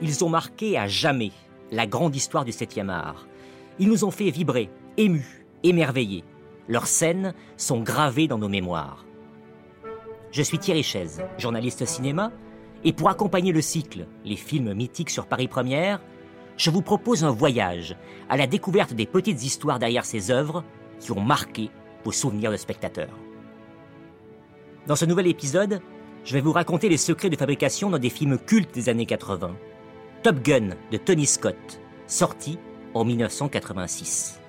[0.00, 1.32] Ils ont marqué à jamais
[1.72, 3.26] la grande histoire du 7e art.
[3.78, 6.24] Ils nous ont fait vibrer, émus, émerveillés.
[6.68, 9.04] Leurs scènes sont gravées dans nos mémoires.
[10.30, 12.30] Je suis Thierry Chaise, journaliste cinéma,
[12.84, 16.00] et pour accompagner le cycle Les films mythiques sur Paris Première,
[16.56, 17.96] je vous propose un voyage
[18.28, 20.64] à la découverte des petites histoires derrière ces œuvres
[21.00, 21.70] qui ont marqué
[22.04, 23.16] vos souvenirs de spectateurs.
[24.86, 25.80] Dans ce nouvel épisode,
[26.24, 29.56] je vais vous raconter les secrets de fabrication dans des films cultes des années 80.
[30.24, 32.58] Top Gun de Tony Scott, sorti
[32.92, 34.40] en 1986.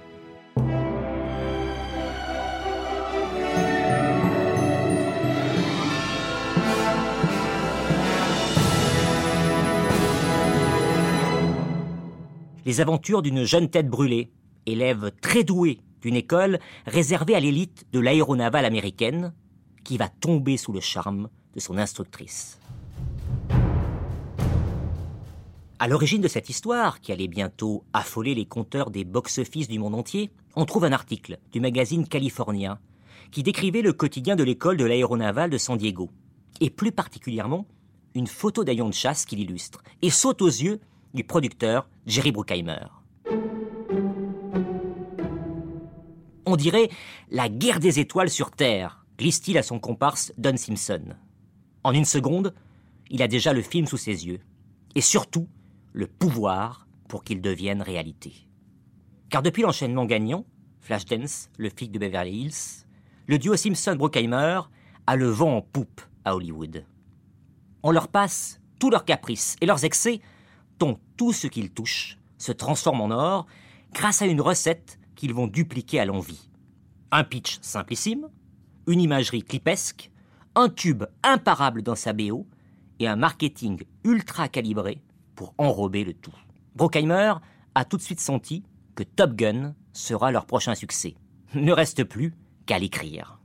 [12.65, 14.31] Les aventures d'une jeune tête brûlée,
[14.65, 16.57] élève très douée d'une école
[16.87, 19.35] réservée à l'élite de l'aéronavale américaine,
[19.83, 22.59] qui va tomber sous le charme de son instructrice.
[25.81, 29.95] À l'origine de cette histoire, qui allait bientôt affoler les compteurs des box-office du monde
[29.95, 32.79] entier, on trouve un article du magazine californien
[33.31, 36.09] qui décrivait le quotidien de l'école de l'aéronavale de San Diego,
[36.59, 37.65] et plus particulièrement
[38.13, 40.81] une photo d'avion de chasse qui l'illustre, et saute aux yeux
[41.13, 42.87] du producteur Jerry Bruckheimer.
[46.45, 46.89] On dirait
[47.31, 51.15] la guerre des étoiles sur Terre, glisse-t-il à son comparse Don Simpson.
[51.85, 52.53] En une seconde,
[53.09, 54.41] il a déjà le film sous ses yeux.
[54.95, 55.47] Et surtout,
[55.93, 58.47] le pouvoir pour qu'il devienne réalité.
[59.29, 60.45] Car depuis l'enchaînement gagnant,
[60.79, 62.85] Flashdance, le flic de Beverly Hills,
[63.27, 64.61] le duo Simpson-Brockheimer
[65.05, 66.85] a le vent en poupe à Hollywood.
[67.83, 70.21] On leur passe tous leurs caprices et leurs excès,
[70.79, 73.45] dont tout ce qu'ils touchent se transforme en or
[73.93, 76.49] grâce à une recette qu'ils vont dupliquer à l'envie.
[77.11, 78.29] Un pitch simplissime,
[78.87, 80.11] une imagerie clipesque,
[80.55, 82.47] un tube imparable dans sa BO
[82.99, 85.01] et un marketing ultra calibré
[85.39, 86.35] pour enrober le tout.
[86.75, 87.35] Brockheimer
[87.73, 91.15] a tout de suite senti que Top Gun sera leur prochain succès.
[91.53, 92.35] Ne reste plus
[92.65, 93.39] qu'à l'écrire.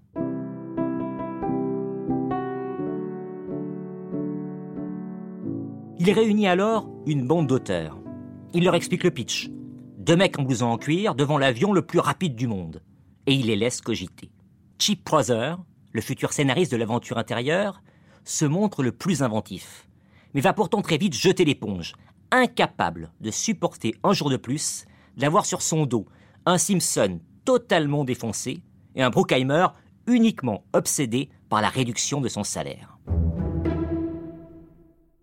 [6.00, 8.00] Il réunit alors une bande d'auteurs.
[8.54, 9.48] Il leur explique le pitch.
[9.96, 12.82] Deux mecs en blouson en cuir devant l'avion le plus rapide du monde.
[13.28, 14.32] Et il les laisse cogiter.
[14.80, 15.58] Chip Prother,
[15.92, 17.84] le futur scénariste de l'aventure intérieure,
[18.24, 19.86] se montre le plus inventif
[20.34, 21.94] mais va pourtant très vite jeter l'éponge,
[22.30, 24.84] incapable de supporter un jour de plus
[25.16, 26.06] d'avoir sur son dos
[26.44, 28.62] un Simpson totalement défoncé
[28.94, 29.68] et un Bruckheimer
[30.06, 32.98] uniquement obsédé par la réduction de son salaire.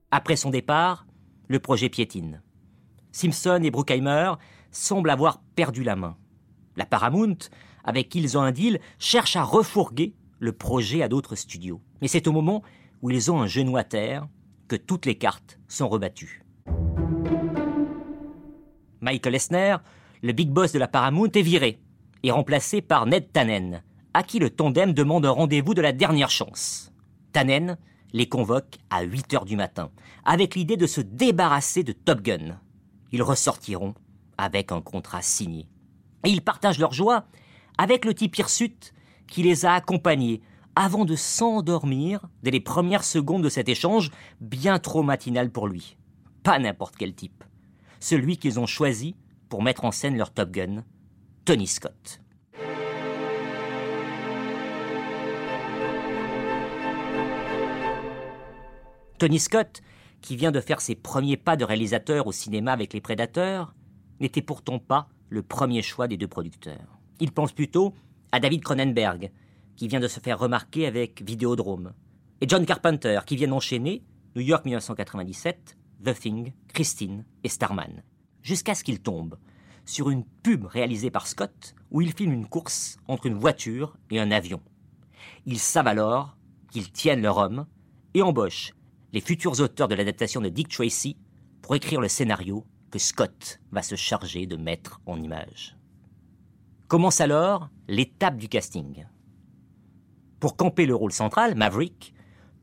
[0.09, 1.05] Après son départ,
[1.47, 2.41] le projet piétine.
[3.11, 4.33] Simpson et Bruckheimer
[4.71, 6.17] semblent avoir perdu la main.
[6.75, 7.37] La Paramount,
[7.83, 11.81] avec qui ils ont un deal, cherche à refourguer le projet à d'autres studios.
[12.01, 12.63] Mais c'est au moment
[13.01, 14.27] où ils ont un genou à terre
[14.75, 16.43] toutes les cartes sont rebattues.
[19.01, 19.77] Michael Esner,
[20.21, 21.79] le big boss de la Paramount, est viré
[22.23, 23.83] et remplacé par Ned Tannen,
[24.13, 26.91] à qui le tandem demande un rendez-vous de la dernière chance.
[27.33, 27.77] Tannen
[28.13, 29.89] les convoque à 8 heures du matin,
[30.25, 32.59] avec l'idée de se débarrasser de Top Gun.
[33.11, 33.95] Ils ressortiront
[34.37, 35.67] avec un contrat signé.
[36.25, 37.25] Et ils partagent leur joie
[37.77, 38.93] avec le type hirsute
[39.27, 40.41] qui les a accompagnés
[40.75, 45.97] avant de s'endormir dès les premières secondes de cet échange bien trop matinal pour lui.
[46.43, 47.43] Pas n'importe quel type.
[47.99, 49.15] Celui qu'ils ont choisi
[49.49, 50.83] pour mettre en scène leur Top Gun,
[51.45, 52.21] Tony Scott.
[59.19, 59.81] Tony Scott,
[60.21, 63.75] qui vient de faire ses premiers pas de réalisateur au cinéma avec Les Prédateurs,
[64.19, 66.99] n'était pourtant pas le premier choix des deux producteurs.
[67.19, 67.93] Il pense plutôt
[68.31, 69.31] à David Cronenberg,
[69.81, 71.93] qui vient de se faire remarquer avec Vidéodrome,
[72.39, 74.03] et John Carpenter, qui vient d'enchaîner
[74.35, 75.75] New York 1997,
[76.05, 78.03] The Thing, Christine et Starman,
[78.43, 79.39] jusqu'à ce qu'il tombe
[79.83, 84.19] sur une pub réalisée par Scott où il filme une course entre une voiture et
[84.19, 84.61] un avion.
[85.47, 86.37] Ils savent alors
[86.69, 87.65] qu'ils tiennent leur homme
[88.13, 88.75] et embauchent
[89.13, 91.17] les futurs auteurs de l'adaptation de Dick Tracy
[91.63, 95.75] pour écrire le scénario que Scott va se charger de mettre en image.
[96.87, 99.07] Commence alors l'étape du casting.
[100.41, 102.15] Pour camper le rôle central, Maverick,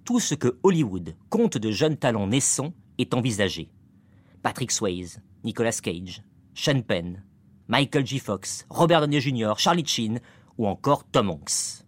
[0.04, 3.70] tout ce que Hollywood compte de jeunes talents naissants est envisagé.
[4.42, 7.22] Patrick Swayze, Nicolas Cage, Sean Penn,
[7.68, 8.18] Michael J.
[8.18, 10.20] Fox, Robert Downey Jr., Charlie Sheen
[10.58, 11.84] ou encore Tom Hanks.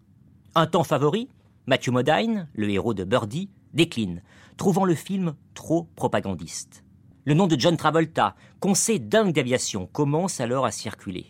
[0.54, 1.28] Un temps favori,
[1.66, 4.22] Matthew Modine, le héros de Birdie, décline,
[4.56, 6.84] trouvant le film trop propagandiste.
[7.24, 11.26] Le nom de John Travolta, conseil dingue d'aviation, commence alors à circuler.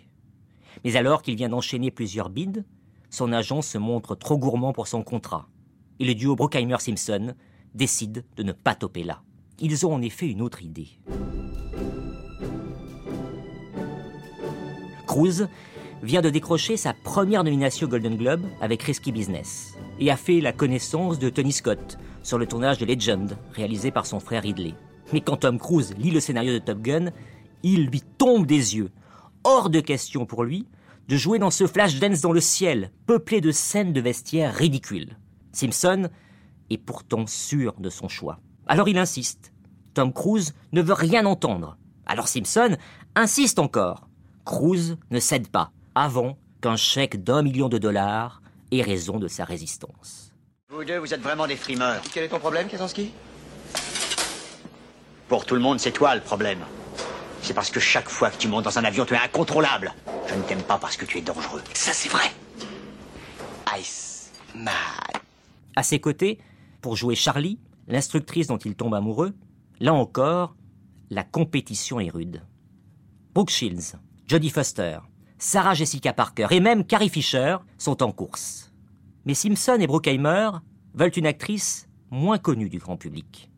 [0.85, 2.63] Mais alors qu'il vient d'enchaîner plusieurs bids,
[3.11, 5.49] son agent se montre trop gourmand pour son contrat.
[5.99, 7.35] Et le duo Brockheimer-Simpson
[7.75, 9.23] décide de ne pas toper là.
[9.59, 10.89] Ils ont en effet une autre idée.
[15.07, 15.49] Cruise
[16.03, 20.53] vient de décrocher sa première nomination Golden Globe avec Risky Business et a fait la
[20.53, 24.75] connaissance de Tony Scott sur le tournage de Legend, réalisé par son frère Ridley.
[25.13, 27.11] Mais quand Tom Cruise lit le scénario de Top Gun,
[27.63, 28.91] il lui tombe des yeux.
[29.45, 30.67] Hors de question pour lui
[31.11, 35.19] de jouer dans ce flash dance dans le ciel, peuplé de scènes de vestiaires ridicules.
[35.51, 36.09] Simpson
[36.71, 38.39] est pourtant sûr de son choix.
[38.69, 39.53] Alors il insiste.
[39.93, 41.77] Tom Cruise ne veut rien entendre.
[42.07, 42.77] Alors Simpson
[43.17, 44.09] insiste encore.
[44.47, 48.41] Cruise ne cède pas avant qu'un chèque d'un million de dollars
[48.71, 50.33] ait raison de sa résistance.
[50.69, 52.03] Vous deux, vous êtes vraiment des frimeurs.
[52.15, 53.11] Quel est ton problème, Kazansky
[55.27, 56.61] Pour tout le monde, c'est toi le problème.
[57.51, 59.93] C'est parce que chaque fois que tu montes dans un avion, tu es incontrôlable.
[60.29, 61.61] Je ne t'aime pas parce que tu es dangereux.
[61.75, 62.31] Ça, c'est vrai.
[63.77, 64.73] Ice Man.
[65.75, 66.39] À ses côtés,
[66.81, 67.59] pour jouer Charlie,
[67.89, 69.35] l'instructrice dont il tombe amoureux,
[69.81, 70.55] là encore,
[71.11, 72.41] la compétition est rude.
[73.35, 73.97] Brooke Shields,
[74.29, 75.01] Jodie Foster,
[75.37, 78.73] Sarah Jessica Parker et même Carrie Fisher sont en course.
[79.25, 80.51] Mais Simpson et Brookheimer
[80.95, 83.51] veulent une actrice moins connue du grand public.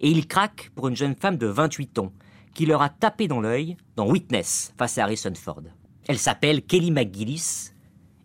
[0.00, 2.12] Et ils craquent pour une jeune femme de 28 ans
[2.54, 5.62] qui leur a tapé dans l'œil dans Witness face à Harrison Ford.
[6.08, 7.72] Elle s'appelle Kelly McGillis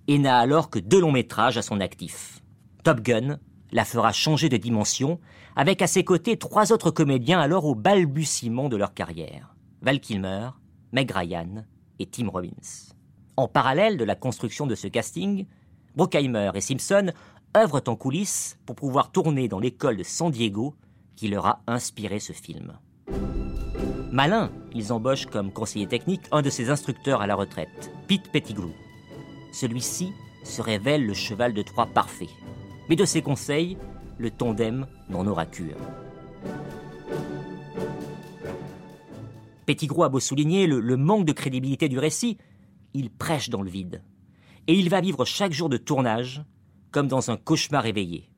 [0.07, 2.41] et n'a alors que deux longs métrages à son actif.
[2.83, 3.39] Top Gun
[3.71, 5.19] la fera changer de dimension,
[5.55, 9.55] avec à ses côtés trois autres comédiens alors au balbutiement de leur carrière.
[9.81, 10.49] Val Kilmer,
[10.91, 11.65] Meg Ryan
[11.99, 12.93] et Tim Robbins.
[13.37, 15.45] En parallèle de la construction de ce casting,
[15.95, 17.11] Brockheimer et Simpson
[17.55, 20.75] œuvrent en coulisses pour pouvoir tourner dans l'école de San Diego
[21.15, 22.77] qui leur a inspiré ce film.
[24.15, 28.71] Malin, ils embauchent comme conseiller technique un de ses instructeurs à la retraite, Pete Pettigrew.
[29.51, 32.29] Celui-ci se révèle le cheval de Troie parfait.
[32.87, 33.77] Mais de ses conseils,
[34.17, 35.75] le tandem n'en aura cure.
[39.65, 42.37] Pettigrew a beau souligner le, le manque de crédibilité du récit,
[42.93, 44.01] il prêche dans le vide.
[44.67, 46.41] Et il va vivre chaque jour de tournage
[46.91, 48.29] comme dans un cauchemar éveillé.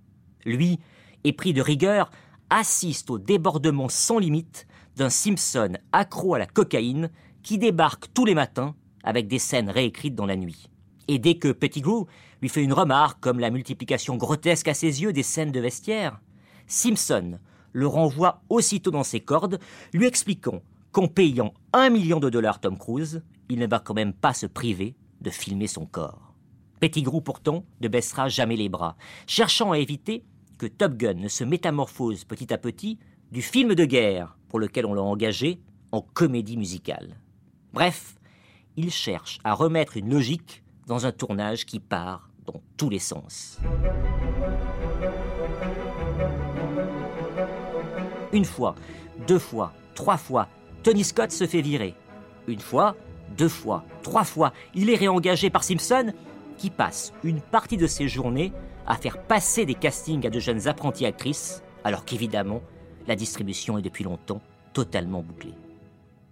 [0.44, 0.80] Lui,
[1.24, 2.10] épris de rigueur,
[2.50, 4.66] assiste au débordement sans limite
[4.98, 7.12] d'un Simpson accro à la cocaïne
[7.44, 10.70] qui débarque tous les matins avec des scènes réécrites dans la nuit.
[11.08, 12.08] Et dès que Pettigrew
[12.42, 16.20] lui fait une remarque comme la multiplication grotesque à ses yeux des scènes de vestiaire,
[16.66, 17.40] Simpson
[17.72, 19.60] le renvoie aussitôt dans ses cordes,
[19.94, 20.62] lui expliquant
[20.92, 24.48] qu'en payant un million de dollars Tom Cruise, il ne va quand même pas se
[24.48, 26.34] priver de filmer son corps.
[26.80, 28.98] Pettigrew pourtant ne baissera jamais les bras,
[29.28, 30.26] cherchant à éviter
[30.58, 32.98] que Top Gun ne se métamorphose petit à petit
[33.32, 35.60] du film de guerre pour lequel on l'a engagé
[35.92, 37.18] en comédie musicale.
[37.74, 38.16] Bref,
[38.76, 43.60] il cherche à remettre une logique dans un tournage qui part dans tous les sens.
[48.34, 48.76] Une fois,
[49.28, 50.48] deux fois, trois fois,
[50.84, 51.96] Tony Scott se fait virer.
[52.48, 52.96] Une fois,
[53.38, 56.14] deux fois, trois fois, il est réengagé par Simpson,
[56.58, 58.54] qui passe une partie de ses journées
[58.86, 62.62] à faire passer des castings à de jeunes apprentis actrices, alors qu'évidemment,
[63.08, 64.42] la distribution est depuis longtemps
[64.74, 65.54] totalement bouclée.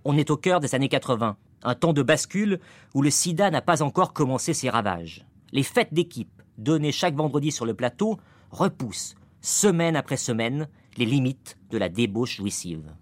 [0.04, 2.60] On est au cœur des années 80, un temps de bascule
[2.94, 5.26] où le sida n'a pas encore commencé ses ravages.
[5.52, 8.20] Les fêtes d'équipe, données chaque vendredi sur le plateau,
[8.52, 10.68] repoussent, semaine après semaine,
[10.98, 12.94] les limites de la débauche jouissive.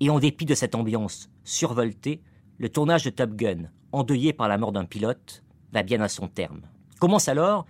[0.00, 2.22] Et en dépit de cette ambiance survoltée,
[2.58, 6.26] le tournage de Top Gun, endeuillé par la mort d'un pilote, va bien à son
[6.26, 6.62] terme.
[6.98, 7.66] Commence alors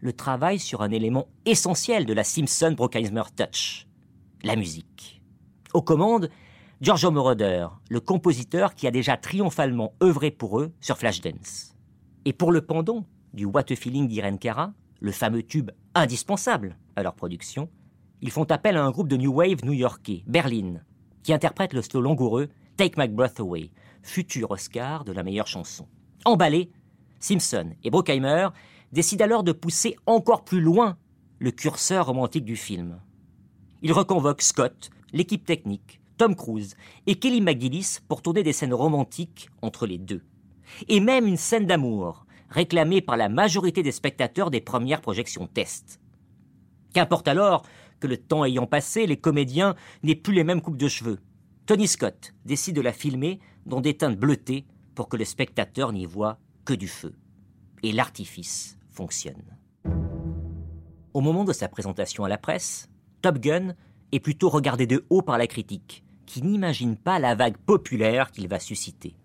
[0.00, 3.86] le travail sur un élément essentiel de la Simpson Brockheimer Touch,
[4.44, 5.22] la musique.
[5.72, 6.30] Aux commandes,
[6.80, 11.74] Giorgio Moroder, le compositeur qui a déjà triomphalement œuvré pour eux sur Flashdance.
[12.24, 17.02] Et pour le pendant du What a Feeling d'Irene Cara, le fameux tube indispensable à
[17.02, 17.68] leur production,
[18.20, 20.80] ils font appel à un groupe de New Wave new-yorkais, Berlin,
[21.22, 23.70] qui interprète le slow langoureux Take My Breath Away,
[24.02, 25.86] futur Oscar de la meilleure chanson.
[26.24, 26.70] Emballés,
[27.18, 28.48] Simpson et Brockheimer
[28.92, 30.96] décident alors de pousser encore plus loin
[31.38, 33.00] le curseur romantique du film.
[33.84, 36.74] Ils reconvoquent Scott, l'équipe technique, Tom Cruise
[37.06, 40.22] et Kelly McGillis pour tourner des scènes romantiques entre les deux.
[40.88, 46.00] Et même une scène d'amour, réclamée par la majorité des spectateurs des premières projections test.
[46.94, 47.62] Qu'importe alors
[48.00, 51.18] que le temps ayant passé, les comédiens n'aient plus les mêmes coupes de cheveux.
[51.66, 54.64] Tony Scott décide de la filmer dans des teintes bleutées
[54.94, 57.12] pour que le spectateur n'y voit que du feu.
[57.82, 59.58] Et l'artifice fonctionne.
[61.12, 62.88] Au moment de sa présentation à la presse,
[63.24, 63.74] Top Gun
[64.12, 68.48] est plutôt regardé de haut par la critique, qui n'imagine pas la vague populaire qu'il
[68.48, 69.16] va susciter.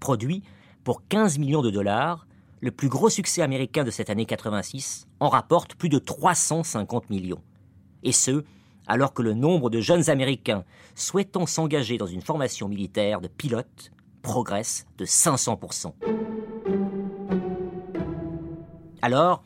[0.00, 0.42] Produit
[0.84, 2.26] pour 15 millions de dollars,
[2.62, 7.42] le plus gros succès américain de cette année 86 en rapporte plus de 350 millions.
[8.04, 8.42] Et ce,
[8.86, 10.64] alors que le nombre de jeunes Américains
[10.94, 15.92] souhaitant s'engager dans une formation militaire de pilote progresse de 500%.
[19.02, 19.44] Alors,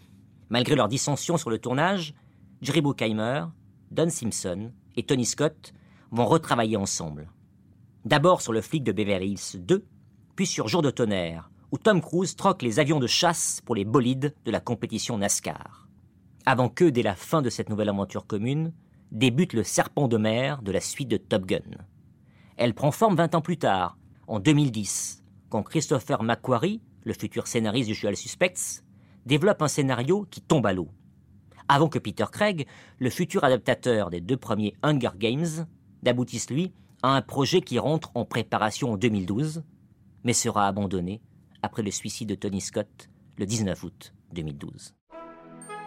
[0.49, 2.14] malgré leurs dissensions sur le tournage,
[2.62, 3.47] Jerry Bruckheimer,
[3.90, 5.73] Don Simpson et Tony Scott
[6.12, 7.30] vont retravailler ensemble.
[8.04, 9.85] D'abord sur le flic de Beverly Hills 2,
[10.37, 13.85] puis sur Jour de tonnerre, où Tom Cruise troque les avions de chasse pour les
[13.85, 15.88] bolides de la compétition NASCAR.
[16.47, 18.73] Avant que, dès la fin de cette nouvelle aventure commune,
[19.11, 21.59] débute le serpent de mer de la suite de Top Gun.
[22.56, 27.88] Elle prend forme 20 ans plus tard, en 2010, quand Christopher McQuarrie, le futur scénariste
[27.88, 28.85] du Usual Suspects,
[29.26, 30.88] développe un scénario qui tombe à l'eau.
[31.73, 32.67] Avant que Peter Craig,
[32.99, 35.69] le futur adaptateur des deux premiers Hunger Games,
[36.03, 36.73] n'aboutisse lui
[37.05, 39.62] à un projet qui rentre en préparation en 2012,
[40.25, 41.21] mais sera abandonné
[41.62, 43.09] après le suicide de Tony Scott
[43.39, 44.97] le 19 août 2012.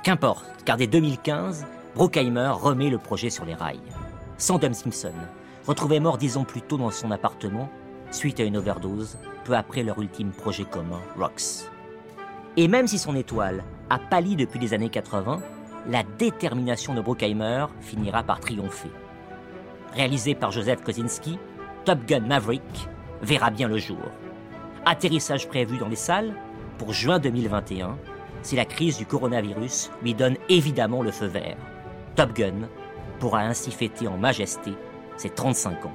[0.03, 3.81] Qu'importe, car dès 2015, Brockheimer remet le projet sur les rails.
[4.37, 5.11] Sans Dom Simpson,
[5.67, 7.69] retrouvé mort dix ans plus tôt dans son appartement,
[8.09, 11.69] suite à une overdose, peu après leur ultime projet commun, Rox.
[12.55, 15.41] Et même si son étoile a pâli depuis les années 80,
[15.87, 18.91] la détermination de Brockheimer finira par triompher.
[19.93, 21.37] Réalisé par Joseph Kosinski,
[21.85, 22.87] Top Gun Maverick
[23.21, 23.99] verra bien le jour.
[24.85, 26.33] Atterrissage prévu dans les salles
[26.77, 27.97] pour juin 2021,
[28.41, 31.57] si la crise du coronavirus lui donne évidemment le feu vert.
[32.15, 32.67] Top Gun
[33.19, 34.73] pourra ainsi fêter en majesté
[35.17, 35.93] ses 35 ans.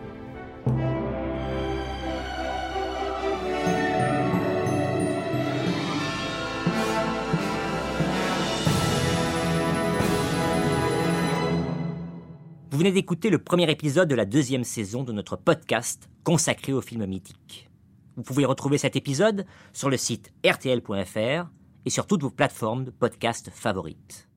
[12.79, 16.81] Vous venez d'écouter le premier épisode de la deuxième saison de notre podcast consacré aux
[16.81, 17.69] films mythiques.
[18.15, 21.49] Vous pouvez retrouver cet épisode sur le site rtl.fr
[21.85, 24.28] et sur toutes vos plateformes de podcast favorites.